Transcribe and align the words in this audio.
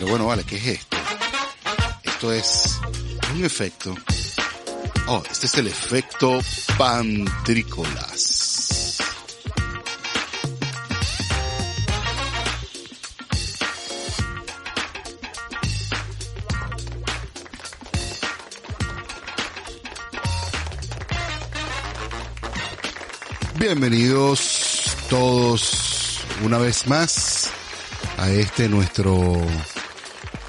Pero 0.00 0.12
bueno, 0.12 0.26
vale, 0.28 0.44
¿qué 0.44 0.56
es 0.56 0.66
esto? 0.66 0.96
Esto 2.02 2.32
es 2.32 2.80
un 3.34 3.44
efecto. 3.44 3.94
Oh, 5.08 5.22
este 5.30 5.44
es 5.44 5.54
el 5.56 5.66
efecto 5.66 6.40
pantrícolas. 6.78 8.96
Bienvenidos 23.56 24.96
todos 25.10 26.22
una 26.42 26.56
vez 26.56 26.86
más 26.86 27.50
a 28.16 28.30
este 28.30 28.66
nuestro 28.66 29.44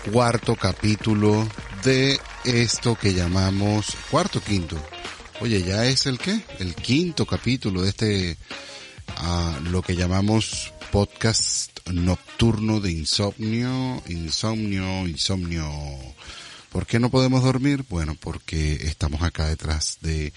cuarto 0.10 0.56
capítulo 0.56 1.48
de 1.84 2.20
esto 2.44 2.96
que 2.96 3.14
llamamos 3.14 3.96
cuarto 4.10 4.42
quinto. 4.42 4.78
Oye, 5.42 5.64
ya 5.64 5.86
es 5.86 6.06
el 6.06 6.18
qué? 6.18 6.42
El 6.60 6.76
quinto 6.76 7.26
capítulo 7.26 7.84
de 7.84 7.90
este 7.90 8.38
a 9.18 9.60
lo 9.70 9.82
que 9.82 9.96
llamamos 9.96 10.74
podcast 10.92 11.80
nocturno 11.92 12.80
de 12.80 12.92
insomnio, 12.92 14.02
insomnio, 14.08 15.08
insomnio. 15.08 15.70
¿Por 16.72 16.88
qué 16.88 17.00
no 17.00 17.12
podemos 17.12 17.44
dormir? 17.44 17.84
Bueno, 17.90 18.16
porque 18.18 18.76
estamos 18.88 19.24
acá 19.24 19.46
detrás 19.50 19.98
de 20.00 20.32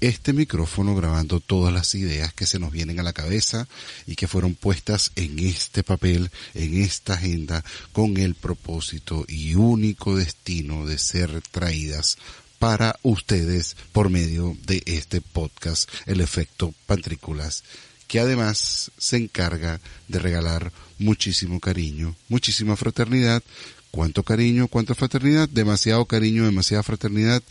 este 0.00 0.32
micrófono 0.32 0.96
grabando 0.96 1.38
todas 1.38 1.72
las 1.72 1.94
ideas 1.94 2.34
que 2.34 2.44
se 2.44 2.58
nos 2.58 2.72
vienen 2.72 2.98
a 2.98 3.04
la 3.04 3.12
cabeza 3.12 3.68
y 4.04 4.16
que 4.16 4.26
fueron 4.26 4.56
puestas 4.56 5.12
en 5.14 5.38
este 5.38 5.84
papel, 5.84 6.32
en 6.54 6.82
esta 6.82 7.14
agenda, 7.14 7.64
con 7.92 8.16
el 8.16 8.34
propósito 8.34 9.24
y 9.28 9.54
único 9.54 10.16
destino 10.16 10.86
de 10.86 10.98
ser 10.98 11.40
traídas 11.52 12.18
para 12.58 12.98
ustedes 13.04 13.76
por 13.92 14.10
medio 14.10 14.56
de 14.66 14.82
este 14.86 15.20
podcast, 15.20 15.88
el 16.06 16.20
efecto 16.20 16.74
Pantrículas, 16.86 17.62
que 18.08 18.18
además 18.18 18.90
se 18.98 19.18
encarga 19.18 19.80
de 20.08 20.18
regalar 20.18 20.72
muchísimo 20.98 21.60
cariño, 21.60 22.16
muchísima 22.28 22.76
fraternidad, 22.76 23.42
cuánto 23.90 24.22
cariño, 24.22 24.68
cuánta 24.68 24.94
fraternidad, 24.94 25.48
demasiado 25.48 26.04
cariño, 26.04 26.44
demasiada 26.44 26.82
fraternidad, 26.82 27.42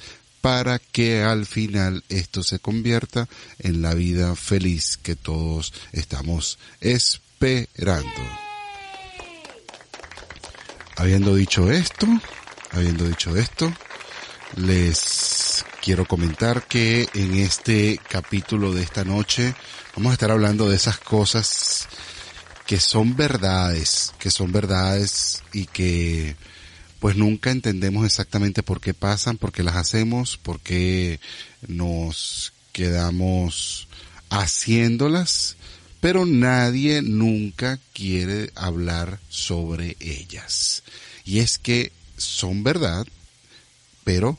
para 0.41 0.77
que 0.77 1.23
al 1.23 1.47
final 1.47 2.03
esto 2.07 2.43
se 2.43 2.59
convierta 2.59 3.27
en 3.57 3.81
la 3.81 3.95
vida 3.95 4.35
feliz 4.35 4.97
que 4.97 5.15
todos 5.15 5.73
estamos 5.91 6.59
esperando. 6.81 8.21
Habiendo 10.97 11.35
dicho 11.35 11.71
esto, 11.71 12.07
habiendo 12.71 13.05
dicho 13.05 13.35
esto, 13.35 13.73
les 14.55 15.65
quiero 15.81 16.05
comentar 16.05 16.67
que 16.67 17.09
en 17.13 17.35
este 17.35 17.99
capítulo 18.09 18.73
de 18.73 18.83
esta 18.83 19.03
noche 19.03 19.53
vamos 19.95 20.11
a 20.11 20.13
estar 20.13 20.31
hablando 20.31 20.69
de 20.69 20.75
esas 20.75 20.97
cosas 20.97 21.45
que 22.65 22.79
son 22.79 23.15
verdades, 23.15 24.13
que 24.17 24.31
son 24.31 24.51
verdades 24.51 25.43
y 25.53 25.65
que 25.65 26.35
pues 26.99 27.15
nunca 27.15 27.51
entendemos 27.51 28.05
exactamente 28.05 28.63
por 28.63 28.81
qué 28.81 28.93
pasan, 28.93 29.37
por 29.37 29.51
qué 29.51 29.61
las 29.61 29.75
hacemos, 29.75 30.37
por 30.37 30.59
qué 30.59 31.19
nos 31.67 32.53
quedamos 32.71 33.87
haciéndolas, 34.29 35.55
pero 36.01 36.25
nadie 36.25 37.01
nunca 37.01 37.79
quiere 37.93 38.51
hablar 38.55 39.19
sobre 39.29 39.95
ellas. 39.99 40.81
Y 41.25 41.39
es 41.39 41.57
que 41.59 41.91
son 42.17 42.63
verdad, 42.63 43.05
pero 44.03 44.37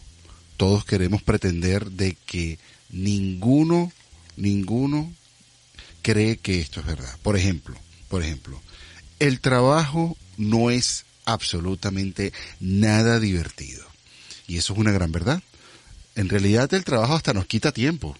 todos 0.56 0.84
queremos 0.84 1.22
pretender 1.22 1.90
de 1.90 2.16
que 2.26 2.58
ninguno, 2.90 3.92
ninguno 4.36 5.12
cree 6.02 6.36
que 6.38 6.60
esto 6.60 6.80
es 6.80 6.86
verdad. 6.86 7.16
Por 7.22 7.36
ejemplo, 7.36 7.76
por 8.08 8.22
ejemplo, 8.22 8.60
el 9.18 9.40
trabajo 9.40 10.16
no 10.36 10.70
es 10.70 11.04
absolutamente 11.24 12.32
nada 12.60 13.20
divertido. 13.20 13.84
Y 14.46 14.58
eso 14.58 14.72
es 14.72 14.78
una 14.78 14.92
gran 14.92 15.12
verdad. 15.12 15.42
En 16.14 16.28
realidad 16.28 16.72
el 16.72 16.84
trabajo 16.84 17.14
hasta 17.14 17.34
nos 17.34 17.46
quita 17.46 17.72
tiempo. 17.72 18.16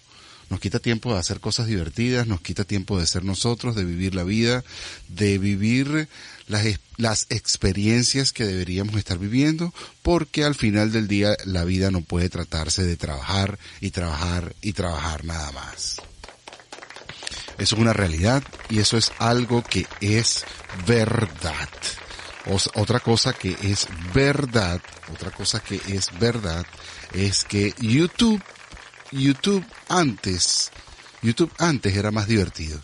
Nos 0.49 0.61
quita 0.61 0.79
tiempo 0.79 1.13
de 1.13 1.19
hacer 1.19 1.41
cosas 1.41 1.67
divertidas, 1.67 2.25
nos 2.25 2.39
quita 2.39 2.63
tiempo 2.63 2.97
de 2.97 3.05
ser 3.05 3.25
nosotros, 3.25 3.75
de 3.75 3.83
vivir 3.83 4.15
la 4.15 4.23
vida, 4.23 4.63
de 5.09 5.37
vivir 5.39 6.07
las, 6.47 6.65
las 6.95 7.25
experiencias 7.29 8.31
que 8.31 8.45
deberíamos 8.45 8.95
estar 8.95 9.17
viviendo, 9.17 9.73
porque 10.03 10.45
al 10.45 10.55
final 10.55 10.93
del 10.93 11.09
día 11.09 11.35
la 11.43 11.65
vida 11.65 11.91
no 11.91 11.99
puede 12.01 12.29
tratarse 12.29 12.85
de 12.85 12.95
trabajar 12.95 13.59
y 13.81 13.91
trabajar 13.91 14.55
y 14.61 14.71
trabajar 14.71 15.25
nada 15.25 15.51
más. 15.51 15.97
Eso 17.57 17.75
es 17.75 17.81
una 17.81 17.93
realidad 17.93 18.43
y 18.69 18.79
eso 18.79 18.97
es 18.97 19.11
algo 19.17 19.63
que 19.63 19.87
es 19.99 20.45
verdad. 20.85 21.69
otra 22.75 22.99
cosa 22.99 23.33
que 23.33 23.57
es 23.63 23.87
verdad, 24.13 24.79
otra 25.13 25.31
cosa 25.31 25.59
que 25.59 25.81
es 25.87 26.17
verdad 26.19 26.65
es 27.13 27.43
que 27.43 27.73
YouTube, 27.79 28.41
YouTube 29.11 29.65
antes, 29.89 30.71
YouTube 31.21 31.51
antes 31.57 31.95
era 31.95 32.11
más 32.11 32.27
divertido. 32.27 32.79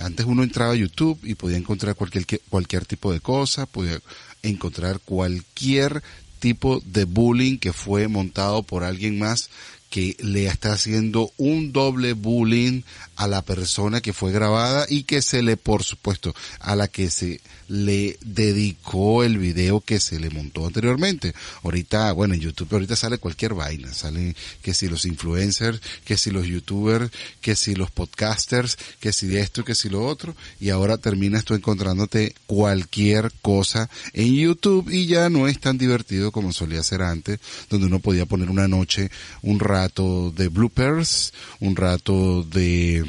Antes 0.00 0.26
uno 0.26 0.42
entraba 0.42 0.72
a 0.72 0.76
YouTube 0.76 1.18
y 1.22 1.34
podía 1.34 1.56
encontrar 1.56 1.94
cualquier, 1.94 2.26
cualquier 2.48 2.84
tipo 2.84 3.12
de 3.12 3.20
cosa, 3.20 3.66
podía 3.66 3.98
encontrar 4.42 5.00
cualquier 5.00 6.02
tipo 6.38 6.80
de 6.84 7.04
bullying 7.04 7.58
que 7.58 7.72
fue 7.72 8.08
montado 8.08 8.62
por 8.62 8.84
alguien 8.84 9.18
más 9.18 9.50
que 9.90 10.16
le 10.20 10.46
está 10.46 10.72
haciendo 10.72 11.32
un 11.36 11.72
doble 11.72 12.12
bullying 12.12 12.82
a 13.16 13.26
la 13.26 13.42
persona 13.42 14.00
que 14.00 14.12
fue 14.12 14.32
grabada 14.32 14.86
y 14.88 15.04
que 15.04 15.22
se 15.22 15.42
le, 15.42 15.56
por 15.56 15.84
supuesto, 15.84 16.34
a 16.60 16.76
la 16.76 16.88
que 16.88 17.10
se 17.10 17.40
le 17.68 18.18
dedicó 18.20 19.24
el 19.24 19.38
video 19.38 19.80
que 19.80 20.00
se 20.00 20.20
le 20.20 20.30
montó 20.30 20.66
anteriormente. 20.66 21.34
Ahorita, 21.62 22.12
bueno, 22.12 22.34
en 22.34 22.40
YouTube 22.40 22.72
ahorita 22.72 22.96
sale 22.96 23.18
cualquier 23.18 23.54
vaina, 23.54 23.92
salen 23.92 24.34
que 24.62 24.74
si 24.74 24.88
los 24.88 25.04
influencers, 25.04 25.80
que 26.04 26.16
si 26.16 26.30
los 26.30 26.46
youtubers, 26.46 27.10
que 27.40 27.56
si 27.56 27.74
los 27.74 27.90
podcasters, 27.90 28.76
que 29.00 29.12
si 29.12 29.36
esto, 29.36 29.64
que 29.64 29.74
si 29.74 29.88
lo 29.88 30.06
otro, 30.06 30.34
y 30.60 30.70
ahora 30.70 30.98
terminas 30.98 31.44
tú 31.44 31.54
encontrándote 31.54 32.34
cualquier 32.46 33.32
cosa 33.42 33.88
en 34.12 34.34
YouTube 34.34 34.90
y 34.90 35.06
ya 35.06 35.28
no 35.28 35.48
es 35.48 35.60
tan 35.60 35.78
divertido 35.78 36.32
como 36.32 36.52
solía 36.52 36.82
ser 36.82 37.02
antes, 37.02 37.40
donde 37.70 37.86
uno 37.86 38.00
podía 38.00 38.26
poner 38.26 38.50
una 38.50 38.68
noche 38.68 39.10
un 39.42 39.60
rato 39.60 40.30
de 40.30 40.48
bloopers, 40.48 41.32
un 41.60 41.76
rato 41.76 42.42
de 42.42 43.04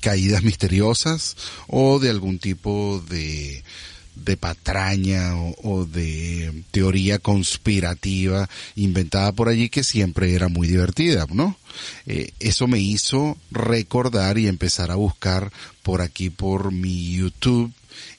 caídas 0.00 0.42
misteriosas 0.42 1.36
o 1.68 1.98
de 1.98 2.10
algún 2.10 2.38
tipo 2.38 3.02
de, 3.08 3.62
de 4.14 4.36
patraña 4.36 5.34
o, 5.62 5.84
de 5.84 6.62
teoría 6.70 7.18
conspirativa 7.18 8.48
inventada 8.76 9.32
por 9.32 9.48
allí 9.48 9.68
que 9.68 9.84
siempre 9.84 10.34
era 10.34 10.48
muy 10.48 10.68
divertida, 10.68 11.26
¿no? 11.32 11.56
Eh, 12.06 12.30
eso 12.40 12.66
me 12.66 12.80
hizo 12.80 13.36
recordar 13.50 14.38
y 14.38 14.46
empezar 14.46 14.90
a 14.90 14.96
buscar 14.96 15.52
por 15.82 16.00
aquí 16.00 16.30
por 16.30 16.72
mi 16.72 17.12
YouTube 17.12 17.72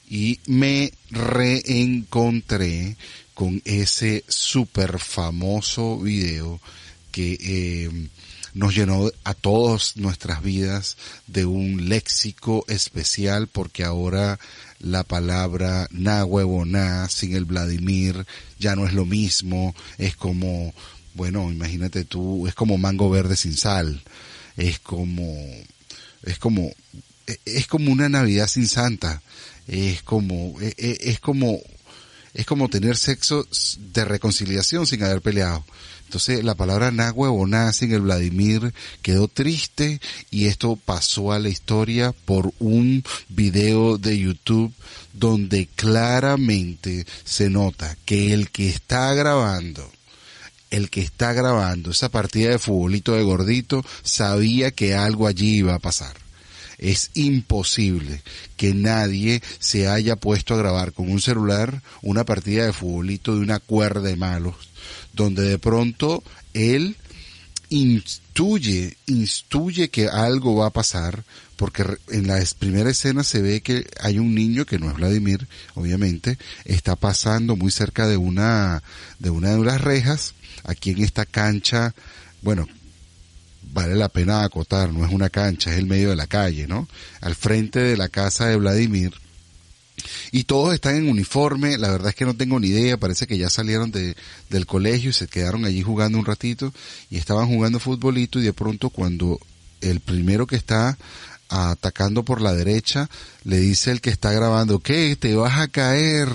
y 0.08 0.40
me 0.46 0.92
reencontré 1.10 2.96
con 3.34 3.62
ese 3.64 4.24
super 4.28 4.98
famoso 4.98 5.98
video 5.98 6.60
que 7.10 7.38
eh, 7.40 7.90
nos 8.54 8.74
llenó 8.74 9.10
a 9.24 9.34
todas 9.34 9.96
nuestras 9.96 10.42
vidas 10.42 10.96
de 11.26 11.46
un 11.46 11.88
léxico 11.88 12.64
especial 12.68 13.46
porque 13.46 13.84
ahora 13.84 14.38
la 14.80 15.04
palabra 15.04 15.88
na 15.90 16.24
huevo 16.24 16.64
na 16.64 17.08
sin 17.08 17.34
el 17.34 17.44
Vladimir 17.44 18.26
ya 18.58 18.76
no 18.76 18.86
es 18.86 18.92
lo 18.92 19.06
mismo, 19.06 19.74
es 19.96 20.16
como, 20.16 20.74
bueno, 21.14 21.50
imagínate 21.50 22.04
tú, 22.04 22.46
es 22.46 22.54
como 22.54 22.78
mango 22.78 23.08
verde 23.08 23.36
sin 23.36 23.56
sal, 23.56 24.02
es 24.56 24.78
como, 24.80 25.24
es 26.24 26.38
como, 26.38 26.72
es 27.44 27.66
como 27.66 27.92
una 27.92 28.08
Navidad 28.08 28.48
sin 28.48 28.68
Santa, 28.68 29.22
es 29.66 30.02
como, 30.02 30.60
es, 30.60 30.74
e, 30.76 30.98
es 31.10 31.20
como, 31.20 31.60
es 32.34 32.46
como 32.46 32.68
tener 32.68 32.96
sexo 32.96 33.46
de 33.78 34.04
reconciliación 34.04 34.86
sin 34.86 35.02
haber 35.04 35.22
peleado. 35.22 35.64
Entonces 36.12 36.44
la 36.44 36.54
palabra 36.54 36.90
Nahue 36.90 37.28
o 37.28 37.46
en 37.46 37.92
el 37.94 38.02
Vladimir 38.02 38.74
quedó 39.00 39.28
triste 39.28 39.98
y 40.30 40.44
esto 40.44 40.76
pasó 40.76 41.32
a 41.32 41.38
la 41.38 41.48
historia 41.48 42.12
por 42.12 42.52
un 42.58 43.02
video 43.30 43.96
de 43.96 44.18
YouTube 44.18 44.74
donde 45.14 45.68
claramente 45.74 47.06
se 47.24 47.48
nota 47.48 47.96
que 48.04 48.34
el 48.34 48.50
que 48.50 48.68
está 48.68 49.14
grabando 49.14 49.90
el 50.68 50.90
que 50.90 51.00
está 51.00 51.32
grabando 51.32 51.92
esa 51.92 52.10
partida 52.10 52.50
de 52.50 52.58
futbolito 52.58 53.14
de 53.14 53.22
gordito 53.22 53.82
sabía 54.02 54.70
que 54.70 54.94
algo 54.94 55.26
allí 55.26 55.56
iba 55.56 55.74
a 55.74 55.78
pasar. 55.78 56.14
Es 56.76 57.10
imposible 57.14 58.22
que 58.58 58.74
nadie 58.74 59.42
se 59.60 59.88
haya 59.88 60.16
puesto 60.16 60.52
a 60.52 60.58
grabar 60.58 60.92
con 60.92 61.10
un 61.10 61.22
celular 61.22 61.80
una 62.02 62.24
partida 62.24 62.66
de 62.66 62.74
futbolito 62.74 63.34
de 63.34 63.40
una 63.40 63.60
cuerda 63.60 64.00
de 64.02 64.16
malos, 64.16 64.71
donde 65.12 65.42
de 65.42 65.58
pronto 65.58 66.22
él 66.54 66.96
instruye, 67.68 68.96
instruye 69.06 69.88
que 69.88 70.08
algo 70.08 70.56
va 70.56 70.66
a 70.66 70.72
pasar, 70.72 71.24
porque 71.56 71.84
en 72.10 72.26
la 72.26 72.42
primera 72.58 72.90
escena 72.90 73.24
se 73.24 73.40
ve 73.40 73.62
que 73.62 73.86
hay 74.00 74.18
un 74.18 74.34
niño 74.34 74.66
que 74.66 74.78
no 74.78 74.90
es 74.90 74.96
Vladimir, 74.96 75.46
obviamente, 75.74 76.38
está 76.64 76.96
pasando 76.96 77.56
muy 77.56 77.70
cerca 77.70 78.06
de 78.06 78.16
una, 78.16 78.82
de 79.18 79.30
una 79.30 79.54
de 79.54 79.64
las 79.64 79.80
rejas, 79.80 80.34
aquí 80.64 80.90
en 80.90 81.02
esta 81.02 81.24
cancha, 81.24 81.94
bueno, 82.42 82.68
vale 83.72 83.94
la 83.94 84.08
pena 84.08 84.44
acotar, 84.44 84.92
no 84.92 85.06
es 85.06 85.12
una 85.12 85.30
cancha, 85.30 85.72
es 85.72 85.78
el 85.78 85.86
medio 85.86 86.10
de 86.10 86.16
la 86.16 86.26
calle, 86.26 86.66
¿no? 86.66 86.88
Al 87.20 87.34
frente 87.34 87.80
de 87.80 87.96
la 87.96 88.08
casa 88.08 88.46
de 88.46 88.56
Vladimir, 88.56 89.14
y 90.30 90.44
todos 90.44 90.74
están 90.74 90.96
en 90.96 91.08
uniforme, 91.08 91.78
la 91.78 91.90
verdad 91.90 92.10
es 92.10 92.14
que 92.14 92.24
no 92.24 92.36
tengo 92.36 92.60
ni 92.60 92.68
idea, 92.68 92.96
parece 92.96 93.26
que 93.26 93.38
ya 93.38 93.50
salieron 93.50 93.90
de, 93.90 94.16
del 94.50 94.66
colegio 94.66 95.10
y 95.10 95.14
se 95.14 95.28
quedaron 95.28 95.64
allí 95.64 95.82
jugando 95.82 96.18
un 96.18 96.24
ratito 96.24 96.72
y 97.10 97.18
estaban 97.18 97.48
jugando 97.48 97.78
futbolito 97.78 98.38
y 98.38 98.42
de 98.42 98.52
pronto 98.52 98.90
cuando 98.90 99.38
el 99.80 100.00
primero 100.00 100.46
que 100.46 100.56
está 100.56 100.96
atacando 101.48 102.24
por 102.24 102.40
la 102.40 102.54
derecha, 102.54 103.10
le 103.44 103.58
dice 103.58 103.90
el 103.90 104.00
que 104.00 104.08
está 104.08 104.32
grabando, 104.32 104.78
¿qué? 104.78 105.16
Te 105.16 105.34
vas 105.34 105.58
a 105.58 105.68
caer, 105.68 106.28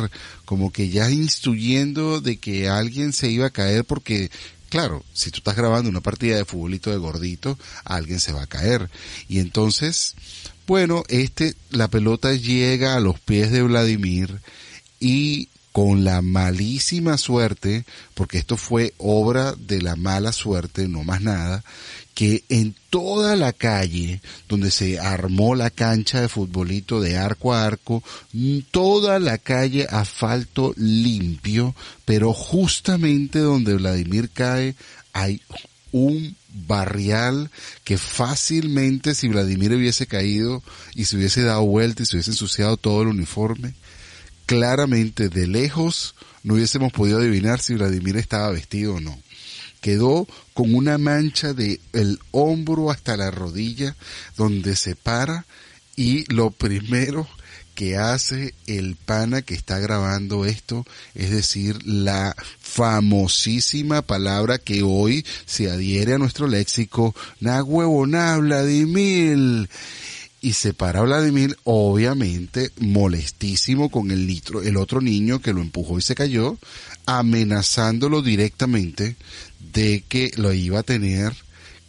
como 0.45 0.71
que 0.71 0.89
ya 0.89 1.09
instruyendo 1.09 2.21
de 2.21 2.37
que 2.37 2.69
alguien 2.69 3.13
se 3.13 3.29
iba 3.31 3.47
a 3.47 3.51
caer 3.51 3.83
porque 3.83 4.29
Claro, 4.69 5.05
si 5.13 5.31
tú 5.31 5.37
estás 5.37 5.55
grabando 5.55 5.89
una 5.89 6.01
partida 6.01 6.35
de 6.35 6.43
futbolito 6.43 6.91
de 6.91 6.97
gordito, 6.97 7.57
alguien 7.85 8.19
se 8.19 8.33
va 8.33 8.43
a 8.43 8.47
caer. 8.47 8.89
Y 9.29 9.39
entonces, 9.39 10.13
bueno, 10.67 11.03
este, 11.07 11.55
la 11.69 11.87
pelota 11.87 12.33
llega 12.33 12.95
a 12.95 12.99
los 12.99 13.19
pies 13.19 13.51
de 13.51 13.63
Vladimir 13.63 14.41
y 14.99 15.47
con 15.71 16.03
la 16.03 16.21
malísima 16.21 17.17
suerte, 17.17 17.85
porque 18.15 18.39
esto 18.39 18.57
fue 18.57 18.93
obra 18.97 19.53
de 19.53 19.81
la 19.81 19.95
mala 19.95 20.31
suerte, 20.31 20.87
no 20.87 21.03
más 21.03 21.21
nada, 21.21 21.63
que 22.15 22.43
en 22.49 22.75
toda 22.89 23.35
la 23.35 23.53
calle 23.53 24.21
donde 24.49 24.71
se 24.71 24.99
armó 24.99 25.53
la 25.53 25.69
cancha 25.69 26.19
de 26.19 26.29
futbolito 26.29 26.99
de 26.99 27.15
arco 27.17 27.53
a 27.53 27.63
arco, 27.63 28.03
toda 28.71 29.19
la 29.19 29.37
calle 29.37 29.85
asfalto 29.87 30.73
limpio, 30.77 31.75
pero 32.05 32.33
justamente 32.33 33.39
donde 33.39 33.75
Vladimir 33.75 34.31
cae 34.31 34.75
hay 35.13 35.41
un 35.91 36.35
barrial 36.65 37.51
que 37.83 37.97
fácilmente 37.97 39.15
si 39.15 39.27
Vladimir 39.27 39.73
hubiese 39.73 40.07
caído 40.07 40.63
y 40.95 41.05
se 41.05 41.17
hubiese 41.17 41.43
dado 41.43 41.65
vuelta 41.65 42.03
y 42.03 42.05
se 42.05 42.15
hubiese 42.15 42.31
ensuciado 42.31 42.77
todo 42.77 43.01
el 43.01 43.09
uniforme, 43.09 43.73
claramente 44.45 45.29
de 45.29 45.47
lejos 45.47 46.15
no 46.43 46.53
hubiésemos 46.53 46.93
podido 46.93 47.19
adivinar 47.19 47.59
si 47.59 47.73
Vladimir 47.75 48.17
estaba 48.17 48.49
vestido 48.51 48.95
o 48.95 48.99
no. 48.99 49.19
Quedó 49.81 50.27
con 50.53 50.73
una 50.73 50.97
mancha 50.97 51.53
de 51.53 51.79
el 51.93 52.19
hombro 52.31 52.89
hasta 52.89 53.17
la 53.17 53.31
rodilla 53.31 53.95
donde 54.37 54.75
se 54.75 54.95
para 54.95 55.45
y 55.95 56.31
lo 56.33 56.51
primero 56.51 57.27
que 57.77 57.95
hace 57.95 58.55
el 58.65 58.95
pana 58.95 59.43
que 59.43 59.53
está 59.53 59.77
grabando 59.77 60.45
esto, 60.45 60.83
es 61.13 61.29
decir, 61.29 61.77
la 61.85 62.35
famosísima 62.59 64.01
palabra 64.01 64.57
que 64.57 64.81
hoy 64.81 65.23
se 65.45 65.69
adhiere 65.69 66.15
a 66.15 66.17
nuestro 66.17 66.47
léxico, 66.47 67.13
na 67.39 67.61
huevona 67.61 68.35
Vladimir. 68.37 69.69
Y 70.41 70.53
se 70.53 70.73
para 70.73 71.01
Vladimir, 71.01 71.55
obviamente, 71.65 72.71
molestísimo 72.79 73.91
con 73.91 74.09
el 74.09 74.25
litro, 74.25 74.63
el 74.63 74.75
otro 74.75 74.99
niño 74.99 75.39
que 75.39 75.53
lo 75.53 75.61
empujó 75.61 75.99
y 75.99 76.01
se 76.01 76.15
cayó, 76.15 76.57
amenazándolo 77.05 78.23
directamente 78.23 79.17
de 79.71 80.03
que 80.09 80.31
lo 80.35 80.51
iba 80.51 80.79
a 80.79 80.83
tener 80.83 81.31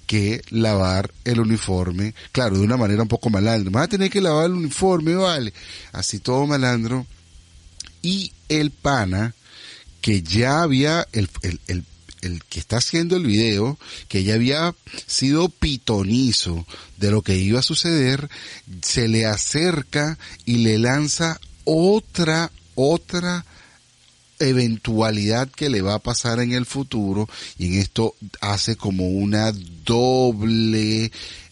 que 0.09 0.43
lavar 0.49 1.13
el 1.25 1.39
uniforme, 1.39 2.15
claro, 2.33 2.57
de 2.57 2.65
una 2.65 2.79
manera 2.79 3.03
un 3.03 3.09
poco 3.09 3.29
malandro. 3.29 3.71
Va 3.71 3.83
a 3.83 3.89
tener 3.89 4.11
que 4.11 4.23
lavar 4.23 4.47
el 4.47 4.53
uniforme, 4.53 5.15
vale. 5.15 5.53
Así 5.93 6.19
todo 6.19 6.47
malandro. 6.47 7.07
Y 8.01 8.33
el 8.49 8.71
pana, 8.71 9.35
que 10.01 10.23
ya 10.23 10.63
había, 10.63 11.07
el, 11.13 11.29
el, 11.43 11.61
el, 11.67 11.85
el 12.23 12.43
que 12.45 12.59
está 12.59 12.79
haciendo 12.79 13.17
el 13.17 13.27
video, 13.27 13.79
que 14.09 14.25
ya 14.25 14.35
había 14.35 14.75
sido 15.07 15.51
pitonizo 15.51 16.67
de 16.97 17.11
lo 17.11 17.21
que 17.21 17.37
iba 17.37 17.61
a 17.61 17.63
suceder, 17.63 18.31
se 18.81 19.09
le 19.09 19.27
acerca 19.27 20.17
y 20.47 20.59
le 20.59 20.79
lanza 20.79 21.39
otra, 21.65 22.51
otra 22.75 23.45
eventualidad 24.39 25.49
que 25.49 25.69
le 25.69 25.83
va 25.83 25.95
a 25.95 26.03
pasar 26.03 26.41
en 26.41 26.53
el 26.53 26.67
futuro 26.67 27.29
y 27.59 27.67
en 27.67 27.75
esto 27.75 28.15
hace 28.41 28.77
como 28.77 29.09
una 29.09 29.53
doble 29.85 31.11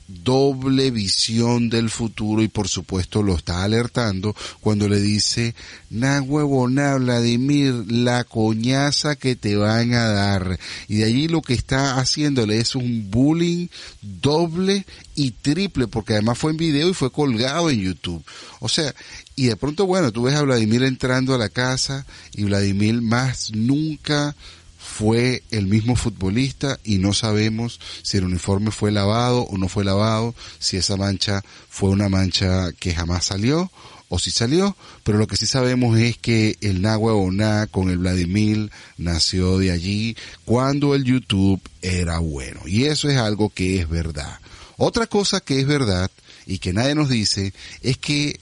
doble 0.08 0.90
visión 0.90 1.68
del 1.68 1.90
futuro 1.90 2.42
y 2.42 2.48
por 2.48 2.68
supuesto 2.68 3.22
lo 3.22 3.36
está 3.36 3.64
alertando 3.64 4.36
cuando 4.60 4.88
le 4.88 5.00
dice, 5.00 5.54
na 5.90 6.22
huevona 6.22 6.96
Vladimir, 6.96 7.84
la 7.88 8.24
coñaza 8.24 9.16
que 9.16 9.36
te 9.36 9.56
van 9.56 9.94
a 9.94 10.08
dar. 10.08 10.58
Y 10.88 10.96
de 10.96 11.04
allí 11.04 11.28
lo 11.28 11.42
que 11.42 11.54
está 11.54 11.98
haciéndole 11.98 12.58
es 12.58 12.74
un 12.74 13.10
bullying 13.10 13.68
doble 14.00 14.86
y 15.14 15.32
triple, 15.32 15.88
porque 15.88 16.14
además 16.14 16.38
fue 16.38 16.52
en 16.52 16.56
video 16.56 16.88
y 16.88 16.94
fue 16.94 17.10
colgado 17.10 17.70
en 17.70 17.80
YouTube. 17.80 18.24
O 18.60 18.68
sea, 18.68 18.94
y 19.36 19.46
de 19.46 19.56
pronto, 19.56 19.86
bueno, 19.86 20.12
tú 20.12 20.22
ves 20.22 20.34
a 20.34 20.42
Vladimir 20.42 20.82
entrando 20.82 21.34
a 21.34 21.38
la 21.38 21.50
casa 21.50 22.06
y 22.32 22.44
Vladimir 22.44 23.02
más 23.02 23.52
nunca 23.54 24.34
fue 24.78 25.42
el 25.50 25.66
mismo 25.66 25.94
futbolista 25.94 26.78
y 26.84 26.98
no 26.98 27.12
sabemos 27.12 27.78
si 28.02 28.16
el 28.16 28.24
uniforme 28.24 28.70
fue 28.70 28.90
lavado 28.90 29.42
o 29.42 29.58
no 29.58 29.68
fue 29.68 29.84
lavado, 29.84 30.34
si 30.58 30.78
esa 30.78 30.96
mancha 30.96 31.44
fue 31.68 31.90
una 31.90 32.08
mancha 32.08 32.72
que 32.72 32.94
jamás 32.94 33.26
salió 33.26 33.70
o 34.08 34.18
si 34.18 34.30
salió, 34.30 34.74
pero 35.04 35.18
lo 35.18 35.26
que 35.26 35.36
sí 35.36 35.46
sabemos 35.46 35.98
es 35.98 36.16
que 36.16 36.56
el 36.62 36.80
Nahua 36.80 37.12
Oná 37.12 37.66
con 37.66 37.90
el 37.90 37.98
Vladimir 37.98 38.70
nació 38.96 39.58
de 39.58 39.72
allí 39.72 40.16
cuando 40.46 40.94
el 40.94 41.04
YouTube 41.04 41.60
era 41.82 42.20
bueno. 42.20 42.60
Y 42.66 42.84
eso 42.84 43.10
es 43.10 43.18
algo 43.18 43.50
que 43.50 43.80
es 43.80 43.88
verdad. 43.88 44.38
Otra 44.78 45.06
cosa 45.06 45.40
que 45.40 45.60
es 45.60 45.66
verdad 45.66 46.10
y 46.46 46.58
que 46.58 46.72
nadie 46.72 46.94
nos 46.94 47.08
dice 47.08 47.52
es 47.82 47.98
que 47.98 48.38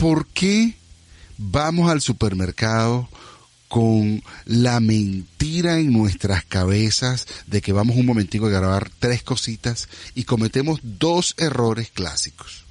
¿por 0.00 0.26
qué 0.28 0.76
vamos 1.36 1.90
al 1.90 2.00
supermercado 2.00 3.06
con 3.68 4.22
la 4.46 4.80
mentira 4.80 5.78
en 5.78 5.92
nuestras 5.92 6.42
cabezas 6.42 7.26
de 7.46 7.60
que 7.60 7.74
vamos 7.74 7.98
un 7.98 8.06
momentico 8.06 8.46
a 8.46 8.50
grabar 8.50 8.90
tres 8.98 9.22
cositas 9.22 9.90
y 10.14 10.24
cometemos 10.24 10.80
dos 10.82 11.34
errores 11.36 11.90
clásicos? 11.90 12.64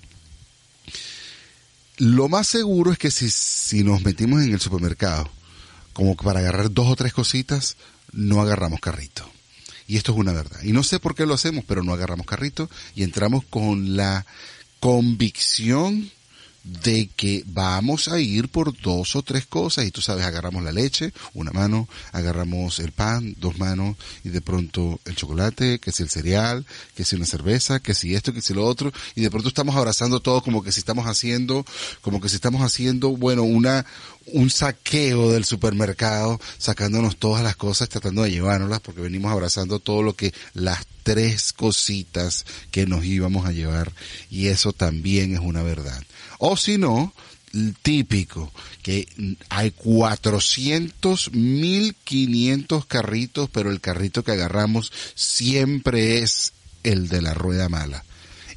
Lo 1.97 2.29
más 2.29 2.47
seguro 2.47 2.91
es 2.91 2.97
que 2.97 3.11
si, 3.11 3.29
si 3.29 3.83
nos 3.83 4.03
metimos 4.03 4.41
en 4.41 4.51
el 4.51 4.59
supermercado 4.59 5.29
como 5.93 6.15
para 6.15 6.39
agarrar 6.39 6.73
dos 6.73 6.87
o 6.87 6.95
tres 6.95 7.13
cositas, 7.13 7.77
no 8.11 8.41
agarramos 8.41 8.79
carrito. 8.79 9.29
Y 9.87 9.97
esto 9.97 10.13
es 10.13 10.17
una 10.17 10.33
verdad. 10.33 10.63
Y 10.63 10.71
no 10.71 10.81
sé 10.81 10.99
por 10.99 11.13
qué 11.13 11.27
lo 11.27 11.35
hacemos, 11.35 11.63
pero 11.67 11.83
no 11.83 11.93
agarramos 11.93 12.25
carrito 12.25 12.71
y 12.95 13.03
entramos 13.03 13.43
con 13.45 13.95
la 13.95 14.25
convicción 14.79 16.09
de 16.63 17.09
que 17.15 17.43
vamos 17.47 18.07
a 18.07 18.19
ir 18.19 18.49
por 18.49 18.77
dos 18.79 19.15
o 19.15 19.23
tres 19.23 19.45
cosas. 19.45 19.85
Y 19.85 19.91
tú 19.91 20.01
sabes, 20.01 20.25
agarramos 20.25 20.63
la 20.63 20.71
leche, 20.71 21.13
una 21.33 21.51
mano, 21.51 21.87
agarramos 22.11 22.79
el 22.79 22.91
pan, 22.91 23.35
dos 23.39 23.57
manos 23.57 23.95
y 24.23 24.29
de 24.29 24.41
pronto 24.41 24.99
el 25.05 25.15
chocolate, 25.15 25.79
que 25.79 25.91
si 25.91 26.03
el 26.03 26.09
cereal, 26.09 26.65
que 26.95 27.05
si 27.05 27.15
una 27.15 27.25
cerveza, 27.25 27.79
que 27.79 27.93
si 27.93 28.15
esto, 28.15 28.33
que 28.33 28.41
si 28.41 28.53
lo 28.53 28.65
otro. 28.65 28.91
Y 29.15 29.21
de 29.21 29.31
pronto 29.31 29.49
estamos 29.49 29.75
abrazando 29.75 30.19
todo 30.19 30.41
como 30.41 30.63
que 30.63 30.71
si 30.71 30.79
estamos 30.79 31.05
haciendo, 31.07 31.65
como 32.01 32.21
que 32.21 32.29
si 32.29 32.35
estamos 32.35 32.61
haciendo, 32.61 33.09
bueno, 33.09 33.43
una, 33.43 33.85
un 34.33 34.49
saqueo 34.49 35.31
del 35.31 35.45
supermercado, 35.45 36.39
sacándonos 36.57 37.17
todas 37.17 37.43
las 37.43 37.55
cosas, 37.55 37.89
tratando 37.89 38.23
de 38.23 38.31
llevárnoslas 38.31 38.79
porque 38.81 39.01
venimos 39.01 39.31
abrazando 39.31 39.79
todo 39.79 40.03
lo 40.03 40.15
que 40.15 40.33
las 40.53 40.85
tres 41.03 41.53
cositas 41.53 42.45
que 42.71 42.85
nos 42.85 43.05
íbamos 43.05 43.45
a 43.45 43.51
llevar 43.51 43.91
y 44.29 44.47
eso 44.47 44.73
también 44.73 45.33
es 45.33 45.39
una 45.39 45.63
verdad. 45.63 46.01
O 46.37 46.55
si 46.57 46.77
no, 46.77 47.13
típico, 47.81 48.51
que 48.81 49.07
hay 49.49 49.71
400, 49.71 51.33
1500 51.33 52.85
carritos, 52.85 53.49
pero 53.51 53.71
el 53.71 53.81
carrito 53.81 54.23
que 54.23 54.33
agarramos 54.33 54.91
siempre 55.15 56.19
es 56.19 56.53
el 56.83 57.07
de 57.07 57.21
la 57.21 57.33
rueda 57.33 57.69
mala. 57.69 58.03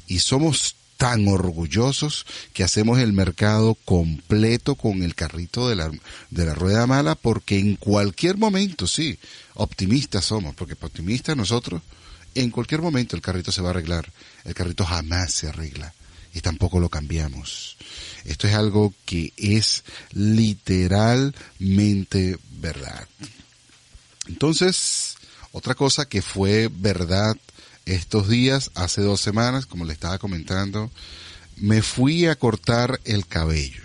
Y 0.07 0.19
somos 0.19 0.75
tan 1.03 1.27
orgullosos 1.27 2.25
que 2.53 2.63
hacemos 2.63 2.97
el 2.97 3.11
mercado 3.11 3.75
completo 3.83 4.75
con 4.75 5.03
el 5.03 5.15
carrito 5.15 5.67
de 5.67 5.75
la, 5.75 5.91
de 6.29 6.45
la 6.45 6.55
rueda 6.55 6.87
mala 6.87 7.15
porque 7.15 7.59
en 7.59 7.75
cualquier 7.75 8.37
momento, 8.37 8.87
sí, 8.87 9.19
optimistas 9.55 10.23
somos, 10.23 10.55
porque 10.55 10.77
optimistas 10.79 11.35
nosotros, 11.35 11.81
en 12.35 12.51
cualquier 12.51 12.81
momento 12.81 13.17
el 13.17 13.21
carrito 13.21 13.51
se 13.51 13.61
va 13.61 13.67
a 13.67 13.71
arreglar, 13.71 14.09
el 14.45 14.53
carrito 14.53 14.85
jamás 14.85 15.33
se 15.33 15.49
arregla 15.49 15.93
y 16.33 16.39
tampoco 16.39 16.79
lo 16.79 16.87
cambiamos. 16.87 17.75
Esto 18.23 18.47
es 18.47 18.53
algo 18.53 18.93
que 19.03 19.33
es 19.35 19.83
literalmente 20.13 22.37
verdad. 22.61 23.09
Entonces, 24.29 25.17
otra 25.51 25.75
cosa 25.75 26.05
que 26.05 26.21
fue 26.21 26.69
verdad 26.71 27.35
estos 27.85 28.29
días, 28.29 28.71
hace 28.75 29.01
dos 29.01 29.21
semanas, 29.21 29.65
como 29.65 29.85
le 29.85 29.93
estaba 29.93 30.17
comentando, 30.17 30.91
me 31.57 31.81
fui 31.81 32.25
a 32.25 32.35
cortar 32.35 32.99
el 33.05 33.27
cabello. 33.27 33.81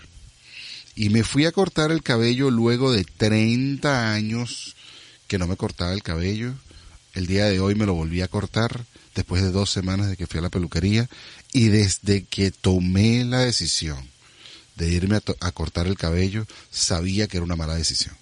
Y 0.94 1.10
me 1.10 1.22
fui 1.22 1.44
a 1.46 1.52
cortar 1.52 1.92
el 1.92 2.02
cabello 2.02 2.50
luego 2.50 2.92
de 2.92 3.04
30 3.04 4.12
años 4.12 4.74
que 5.28 5.38
no 5.38 5.46
me 5.46 5.56
cortaba 5.56 5.92
el 5.92 6.02
cabello. 6.02 6.54
El 7.14 7.26
día 7.26 7.46
de 7.46 7.60
hoy 7.60 7.74
me 7.74 7.86
lo 7.86 7.94
volví 7.94 8.22
a 8.22 8.28
cortar 8.28 8.84
después 9.14 9.42
de 9.42 9.50
dos 9.52 9.70
semanas 9.70 10.08
de 10.08 10.16
que 10.16 10.26
fui 10.26 10.38
a 10.38 10.42
la 10.42 10.48
peluquería 10.48 11.08
y 11.52 11.68
desde 11.68 12.24
que 12.24 12.50
tomé 12.50 13.24
la 13.24 13.40
decisión 13.40 13.98
de 14.76 14.88
irme 14.88 15.16
a, 15.40 15.52
cortar 15.52 15.86
el 15.86 15.98
cabello, 15.98 16.46
sabía 16.70 17.26
que 17.26 17.36
era 17.36 17.44
una 17.44 17.56
mala 17.56 17.74
decisión. 17.74 18.14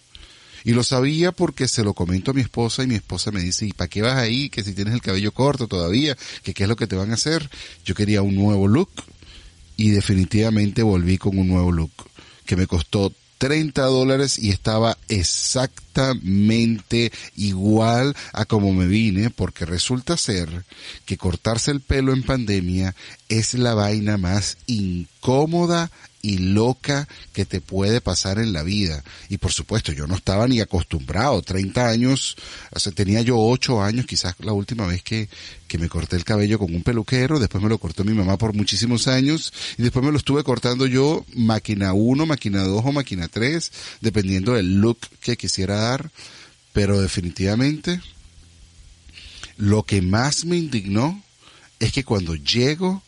Y 0.65 0.73
lo 0.73 0.83
sabía 0.83 1.33
porque 1.33 1.69
se 1.69 1.85
lo 1.85 1.95
comento 1.95 2.31
a 2.31 2.35
mi 2.35 2.41
esposa 2.41 2.83
y 2.83 2.87
mi 2.87 2.95
esposa 2.95 3.31
me 3.31 3.41
dice, 3.41 3.67
¿y 3.67 3.73
para 3.73 3.89
qué 3.89 4.03
vas 4.03 4.17
ahí? 4.17 4.51
Que 4.51 4.65
si 4.65 4.73
tienes 4.73 4.95
el 4.95 5.03
cabello 5.03 5.33
corto 5.33 5.69
todavía, 5.69 6.17
que 6.43 6.55
qué 6.55 6.65
es 6.65 6.69
lo 6.69 6.77
que 6.77 6.87
te 6.87 6.97
van 6.97 7.11
a 7.11 7.15
hacer. 7.15 7.49
Yo 7.85 7.95
quería 7.95 8.23
un 8.23 8.35
nuevo 8.35 8.69
look 8.69 8.91
y 9.77 9.91
definitivamente 9.91 10.83
volví 10.83 11.19
con 11.19 11.39
un 11.39 11.49
nuevo 11.49 11.73
look 11.73 11.93
que 12.45 12.57
me 12.57 12.67
costó 12.67 13.13
30 13.39 13.83
dólares 13.83 14.39
y 14.39 14.51
estaba 14.51 14.97
exactamente 15.09 17.11
igual 17.37 18.15
a 18.33 18.45
como 18.47 18.73
me 18.73 18.87
vine 18.87 19.31
porque 19.31 19.67
resulta 19.67 20.17
ser 20.17 20.65
que 21.05 21.19
cortarse 21.19 21.71
el 21.71 21.81
pelo 21.81 22.15
en 22.15 22.23
pandemia 22.23 22.95
es 23.29 23.55
la 23.55 23.75
vaina 23.75 24.17
más 24.17 24.59
incómoda 24.67 25.91
y 26.26 26.38
loca 26.38 27.06
que 27.33 27.45
te 27.45 27.61
puede 27.61 28.00
pasar 28.00 28.40
en 28.40 28.52
la 28.52 28.64
vida. 28.64 29.04
Y 29.28 29.38
por 29.38 29.52
supuesto, 29.52 29.92
yo 29.92 30.09
no 30.09 30.16
estaba 30.16 30.49
ni 30.49 30.61
acostumbrado. 30.61 31.40
30 31.40 31.88
años, 31.88 32.37
o 32.73 32.80
sea, 32.80 32.90
tenía 32.90 33.21
yo 33.21 33.38
8 33.38 33.80
años, 33.80 34.06
quizás 34.06 34.35
la 34.40 34.52
última 34.52 34.88
vez 34.88 35.04
que, 35.04 35.28
que 35.68 35.78
me 35.78 35.88
corté 35.88 36.16
el 36.16 36.25
cabello 36.25 36.59
con 36.59 36.75
un 36.75 36.83
peluquero, 36.83 37.38
después 37.38 37.62
me 37.62 37.71
lo 37.71 37.78
cortó 37.78 38.02
mi 38.02 38.12
mamá 38.12 38.37
por 38.38 38.54
muchísimos 38.54 39.06
años, 39.06 39.52
y 39.78 39.85
después 39.85 40.04
me 40.04 40.11
lo 40.11 40.18
estuve 40.18 40.42
cortando 40.42 40.87
yo 40.87 41.25
máquina 41.37 41.92
1, 41.92 42.26
máquina 42.26 42.64
2 42.64 42.83
o 42.85 42.90
máquina 42.90 43.28
3, 43.28 43.71
dependiendo 44.00 44.54
del 44.54 44.80
look 44.80 44.99
que 45.21 45.37
quisiera 45.37 45.76
dar. 45.76 46.11
Pero 46.73 47.00
definitivamente, 47.00 48.00
lo 49.59 49.85
que 49.85 50.02
más 50.02 50.45
me 50.45 50.56
indignó 50.56 51.23
es 51.78 51.92
que 51.92 52.02
cuando 52.02 52.35
llego 52.35 53.04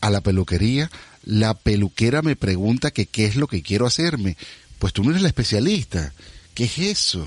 a 0.00 0.10
la 0.10 0.20
peluquería, 0.20 0.88
la 1.24 1.54
peluquera 1.54 2.22
me 2.22 2.36
pregunta 2.36 2.90
que 2.90 3.06
qué 3.06 3.26
es 3.26 3.36
lo 3.36 3.46
que 3.46 3.62
quiero 3.62 3.86
hacerme. 3.86 4.36
Pues 4.78 4.92
tú 4.92 5.02
no 5.02 5.10
eres 5.10 5.22
la 5.22 5.28
especialista. 5.28 6.12
¿Qué 6.54 6.64
es 6.64 6.78
eso? 6.78 7.26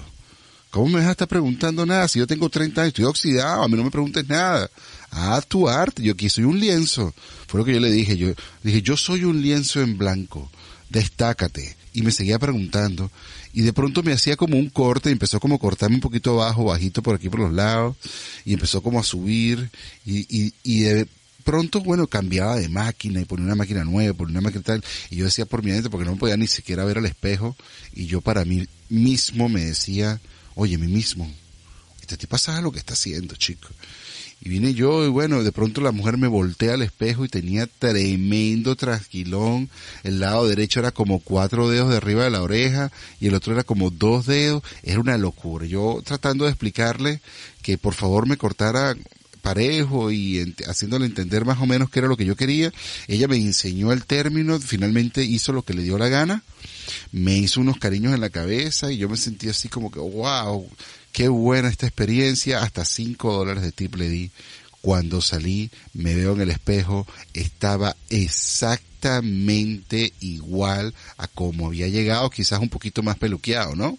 ¿Cómo 0.69 0.87
me 0.87 0.99
vas 0.99 1.07
a 1.07 1.11
estar 1.11 1.27
preguntando 1.27 1.85
nada? 1.85 2.07
Si 2.07 2.19
yo 2.19 2.27
tengo 2.27 2.49
30 2.49 2.81
años, 2.81 2.89
estoy 2.89 3.05
oxidado, 3.05 3.63
a 3.63 3.67
mí 3.67 3.75
no 3.75 3.83
me 3.83 3.91
preguntes 3.91 4.27
nada. 4.27 4.69
Ah, 5.11 5.41
tu 5.47 5.67
arte, 5.67 6.03
yo 6.03 6.13
aquí 6.13 6.29
soy 6.29 6.43
un 6.43 6.59
lienzo. 6.59 7.13
Fue 7.47 7.59
lo 7.59 7.65
que 7.65 7.73
yo 7.73 7.79
le 7.79 7.91
dije. 7.91 8.17
Yo 8.17 8.33
dije, 8.63 8.81
yo 8.81 8.97
soy 8.97 9.23
un 9.23 9.41
lienzo 9.41 9.81
en 9.81 9.97
blanco. 9.97 10.51
Destácate. 10.89 11.75
Y 11.93 12.01
me 12.03 12.11
seguía 12.11 12.37
preguntando. 12.37 13.09
Y 13.53 13.61
de 13.61 13.73
pronto 13.73 14.03
me 14.03 14.11
hacía 14.11 14.35
como 14.35 14.57
un 14.57 14.69
corte, 14.69 15.09
y 15.09 15.13
empezó 15.13 15.39
como 15.39 15.55
a 15.55 15.59
cortarme 15.59 15.95
un 15.95 16.01
poquito 16.01 16.39
abajo, 16.41 16.65
bajito 16.65 17.01
por 17.01 17.15
aquí 17.15 17.29
por 17.29 17.39
los 17.39 17.53
lados, 17.53 17.95
y 18.45 18.53
empezó 18.53 18.83
como 18.83 18.99
a 18.99 19.03
subir, 19.03 19.71
y, 20.05 20.27
y, 20.29 20.53
y 20.61 20.81
de 20.81 21.07
pronto, 21.47 21.79
bueno, 21.79 22.07
cambiaba 22.07 22.57
de 22.57 22.67
máquina 22.67 23.21
y 23.21 23.25
ponía 23.25 23.45
una 23.45 23.55
máquina 23.55 23.85
nueva, 23.85 24.13
ponía 24.13 24.31
una 24.31 24.41
máquina 24.41 24.63
tal, 24.63 24.83
y 25.09 25.15
yo 25.15 25.23
decía 25.23 25.45
por 25.45 25.63
mi 25.63 25.71
mente, 25.71 25.89
porque 25.89 26.03
no 26.03 26.11
me 26.11 26.19
podía 26.19 26.35
ni 26.35 26.45
siquiera 26.45 26.83
ver 26.83 26.97
al 26.97 27.05
espejo, 27.05 27.55
y 27.93 28.05
yo 28.05 28.19
para 28.19 28.43
mí 28.43 28.67
mismo 28.89 29.47
me 29.47 29.63
decía, 29.63 30.19
oye, 30.55 30.77
mí 30.77 30.87
mismo, 30.87 31.31
este 32.01 32.17
tipo 32.17 32.37
sabe 32.37 32.61
lo 32.61 32.73
que 32.73 32.79
está 32.79 32.95
haciendo, 32.95 33.33
chico. 33.37 33.69
Y 34.41 34.49
vine 34.49 34.73
yo 34.73 35.05
y 35.05 35.07
bueno, 35.07 35.41
de 35.41 35.53
pronto 35.53 35.79
la 35.79 35.93
mujer 35.93 36.17
me 36.17 36.27
voltea 36.27 36.73
al 36.73 36.81
espejo 36.81 37.23
y 37.23 37.29
tenía 37.29 37.65
tremendo 37.65 38.75
trasquilón. 38.75 39.69
El 40.03 40.19
lado 40.19 40.47
derecho 40.47 40.79
era 40.79 40.91
como 40.91 41.21
cuatro 41.21 41.69
dedos 41.69 41.89
de 41.89 41.97
arriba 41.97 42.25
de 42.25 42.29
la 42.29 42.43
oreja 42.43 42.91
y 43.19 43.27
el 43.27 43.33
otro 43.33 43.53
era 43.53 43.63
como 43.63 43.89
dos 43.89 44.27
dedos. 44.27 44.61
Era 44.83 44.99
una 44.99 45.17
locura. 45.17 45.65
Yo 45.65 46.03
tratando 46.05 46.45
de 46.45 46.51
explicarle 46.51 47.19
que 47.63 47.79
por 47.79 47.95
favor 47.95 48.27
me 48.27 48.37
cortara 48.37 48.95
parejo 49.37 50.11
y 50.11 50.55
haciéndole 50.67 51.05
entender 51.05 51.45
más 51.45 51.59
o 51.59 51.65
menos 51.65 51.89
qué 51.89 51.99
era 51.99 52.07
lo 52.07 52.17
que 52.17 52.25
yo 52.25 52.35
quería. 52.35 52.71
Ella 53.07 53.27
me 53.27 53.37
enseñó 53.37 53.91
el 53.91 54.05
término, 54.05 54.59
finalmente 54.59 55.23
hizo 55.23 55.53
lo 55.53 55.63
que 55.63 55.73
le 55.73 55.83
dio 55.83 55.97
la 55.97 56.09
gana, 56.09 56.43
me 57.11 57.37
hizo 57.37 57.61
unos 57.61 57.77
cariños 57.77 58.13
en 58.13 58.21
la 58.21 58.29
cabeza 58.29 58.91
y 58.91 58.97
yo 58.97 59.09
me 59.09 59.17
sentí 59.17 59.49
así 59.49 59.69
como 59.69 59.91
que, 59.91 59.99
wow, 59.99 60.67
qué 61.11 61.27
buena 61.27 61.69
esta 61.69 61.87
experiencia, 61.87 62.61
hasta 62.61 62.85
cinco 62.85 63.33
dólares 63.33 63.63
de 63.63 63.71
tip 63.71 63.95
le 63.95 64.09
di. 64.09 64.31
Cuando 64.81 65.21
salí, 65.21 65.71
me 65.93 66.15
veo 66.15 66.33
en 66.33 66.41
el 66.41 66.51
espejo, 66.51 67.07
estaba 67.33 67.95
exactamente 68.09 70.13
igual 70.21 70.93
a 71.17 71.27
como 71.27 71.67
había 71.67 71.87
llegado, 71.87 72.29
quizás 72.29 72.59
un 72.59 72.69
poquito 72.69 73.03
más 73.03 73.17
peluqueado, 73.17 73.75
¿no? 73.75 73.97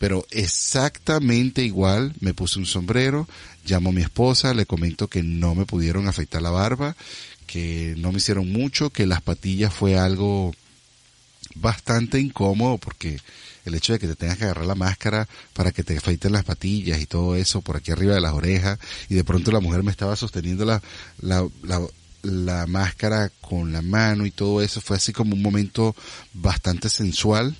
Pero 0.00 0.26
exactamente 0.30 1.62
igual, 1.62 2.14
me 2.20 2.32
puse 2.32 2.58
un 2.58 2.64
sombrero, 2.64 3.28
llamo 3.66 3.90
a 3.90 3.92
mi 3.92 4.00
esposa, 4.00 4.54
le 4.54 4.64
comento 4.64 5.08
que 5.08 5.22
no 5.22 5.54
me 5.54 5.66
pudieron 5.66 6.08
afeitar 6.08 6.40
la 6.40 6.48
barba, 6.48 6.96
que 7.46 7.94
no 7.98 8.10
me 8.10 8.16
hicieron 8.16 8.50
mucho, 8.50 8.88
que 8.88 9.06
las 9.06 9.20
patillas 9.20 9.74
fue 9.74 9.98
algo 9.98 10.54
bastante 11.54 12.18
incómodo 12.18 12.78
porque 12.78 13.18
el 13.66 13.74
hecho 13.74 13.92
de 13.92 13.98
que 13.98 14.06
te 14.06 14.16
tengas 14.16 14.38
que 14.38 14.44
agarrar 14.44 14.64
la 14.64 14.74
máscara 14.74 15.28
para 15.52 15.70
que 15.70 15.84
te 15.84 15.98
afeiten 15.98 16.32
las 16.32 16.44
patillas 16.44 16.98
y 16.98 17.04
todo 17.04 17.36
eso 17.36 17.60
por 17.60 17.76
aquí 17.76 17.92
arriba 17.92 18.14
de 18.14 18.22
las 18.22 18.32
orejas 18.32 18.78
y 19.10 19.16
de 19.16 19.24
pronto 19.24 19.52
la 19.52 19.60
mujer 19.60 19.82
me 19.82 19.90
estaba 19.90 20.16
sosteniendo 20.16 20.64
la, 20.64 20.80
la, 21.20 21.46
la, 21.62 21.86
la 22.22 22.66
máscara 22.66 23.30
con 23.42 23.70
la 23.70 23.82
mano 23.82 24.24
y 24.24 24.30
todo 24.30 24.62
eso 24.62 24.80
fue 24.80 24.96
así 24.96 25.12
como 25.12 25.34
un 25.34 25.42
momento 25.42 25.94
bastante 26.32 26.88
sensual 26.88 27.54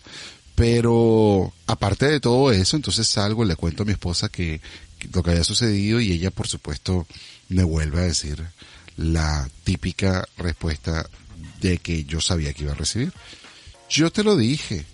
pero 0.61 1.55
aparte 1.67 2.05
de 2.05 2.21
todo 2.21 2.53
eso, 2.53 2.77
entonces 2.77 3.07
salgo 3.07 3.47
le 3.47 3.57
cuento 3.57 3.83
a 3.83 3.87
mi 3.87 3.93
esposa 3.93 4.29
que, 4.29 4.61
lo 5.15 5.23
que 5.23 5.31
había 5.31 5.43
sucedido 5.43 6.01
y 6.01 6.13
ella 6.13 6.31
por 6.31 6.49
supuesto 6.49 7.07
me 7.49 7.65
vuelve 7.65 8.01
a 8.01 8.03
decir 8.03 8.45
la 8.99 9.49
típica 9.65 10.29
respuesta 10.37 11.09
de 11.63 11.79
que 11.79 12.05
yo 12.05 12.21
sabía 12.21 12.53
que 12.53 12.65
iba 12.65 12.73
a 12.73 12.75
recibir. 12.75 13.11
Yo 13.89 14.13
te 14.13 14.23
lo 14.23 14.37
dije, 14.37 14.85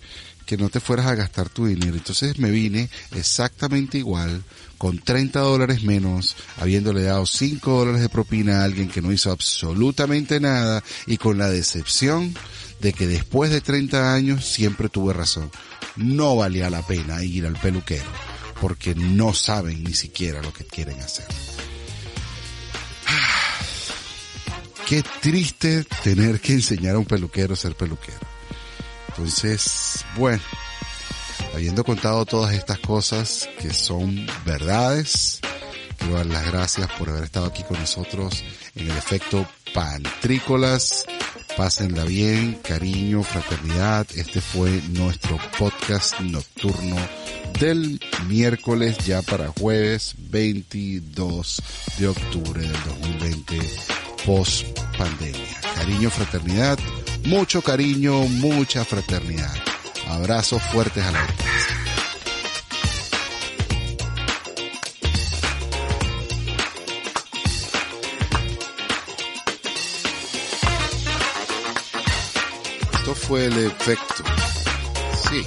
que 0.47 0.57
no 0.57 0.69
te 0.69 0.79
fueras 0.79 1.05
a 1.05 1.13
gastar 1.13 1.49
tu 1.49 1.67
dinero. 1.67 1.95
Entonces 1.95 2.39
me 2.39 2.49
vine 2.49 2.89
exactamente 3.11 3.99
igual, 3.99 4.43
con 4.77 4.97
30 4.97 5.39
dólares 5.41 5.83
menos, 5.83 6.35
habiéndole 6.57 7.03
dado 7.03 7.25
5 7.25 7.71
dólares 7.71 8.01
de 8.01 8.09
propina 8.09 8.61
a 8.61 8.63
alguien 8.63 8.87
que 8.87 9.01
no 9.01 9.11
hizo 9.11 9.29
absolutamente 9.29 10.39
nada 10.39 10.83
y 11.05 11.17
con 11.17 11.37
la 11.37 11.49
decepción 11.49 12.33
de 12.79 12.93
que 12.93 13.07
después 13.07 13.51
de 13.51 13.61
30 13.61 14.13
años 14.13 14.45
siempre 14.45 14.89
tuve 14.89 15.13
razón. 15.13 15.51
No 15.97 16.37
valía 16.37 16.69
la 16.69 16.81
pena 16.81 17.23
ir 17.23 17.45
al 17.45 17.59
peluquero 17.59 18.09
porque 18.61 18.95
no 18.95 19.33
saben 19.33 19.83
ni 19.83 19.93
siquiera 19.93 20.41
lo 20.41 20.53
que 20.53 20.65
quieren 20.65 20.99
hacer. 21.01 21.27
Qué 24.87 25.03
triste 25.21 25.83
tener 26.01 26.39
que 26.39 26.53
enseñar 26.53 26.95
a 26.95 26.99
un 26.99 27.05
peluquero 27.05 27.53
a 27.53 27.57
ser 27.57 27.75
peluquero. 27.75 28.36
Entonces, 29.17 30.05
bueno, 30.15 30.43
habiendo 31.53 31.83
contado 31.83 32.25
todas 32.25 32.53
estas 32.53 32.79
cosas 32.79 33.49
que 33.59 33.73
son 33.73 34.27
verdades, 34.45 35.39
quiero 35.97 36.15
dar 36.15 36.25
las 36.27 36.45
gracias 36.45 36.87
por 36.99 37.09
haber 37.09 37.23
estado 37.23 37.47
aquí 37.47 37.63
con 37.63 37.79
nosotros 37.79 38.43
en 38.75 38.91
el 38.91 38.97
efecto 38.97 39.47
Pantrícolas 39.73 41.05
Pásenla 41.57 42.03
bien, 42.03 42.59
cariño, 42.61 43.23
fraternidad. 43.23 44.05
Este 44.15 44.41
fue 44.41 44.79
nuestro 44.89 45.39
podcast 45.57 46.19
nocturno 46.19 46.95
del 47.59 47.99
miércoles 48.27 48.95
ya 48.99 49.23
para 49.23 49.47
jueves 49.47 50.13
22 50.19 51.63
de 51.97 52.09
octubre 52.09 52.61
del 52.61 52.83
2020 52.83 53.59
post 54.23 54.67
pandemia. 54.99 55.61
Cariño, 55.73 56.11
fraternidad, 56.11 56.77
mucho 57.27 57.61
cariño, 57.61 58.21
mucha 58.21 58.85
fraternidad. 58.85 59.53
Abrazos 60.07 60.63
fuertes 60.71 61.03
a 61.03 61.11
la 61.11 61.21
distancia. 61.21 61.77
fue 73.27 73.45
el 73.45 73.57
efecto. 73.57 74.23
Sí. 75.29 75.43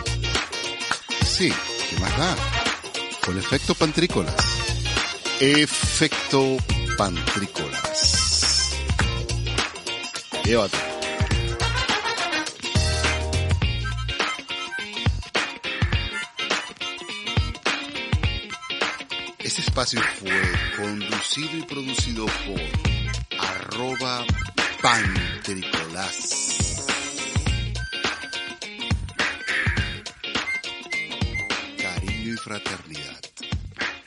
Sí, 1.24 1.52
¿qué 1.88 1.98
más 1.98 2.16
da? 2.18 2.36
El 3.28 3.38
efecto 3.38 3.74
pantrícolas. 3.74 4.34
Efecto 5.40 6.58
pantrícolas. 6.98 8.72
Llévate. 10.44 10.89
Este 19.60 19.72
espacio 19.72 20.00
fue 20.18 20.40
conducido 20.74 21.58
y 21.58 21.62
producido 21.64 22.24
por 22.24 23.38
arroba 23.38 24.24
pantricolás. 24.80 26.86
Cariño 31.76 32.32
y 32.32 32.36
fraternidad. 32.38 33.19